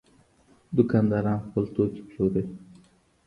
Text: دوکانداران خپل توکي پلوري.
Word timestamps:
دوکانداران 0.75 1.39
خپل 1.45 1.63
توکي 1.75 2.01
پلوري. 2.09 2.43